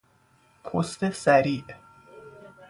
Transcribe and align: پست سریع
پست 0.63 1.09
سریع 1.09 1.63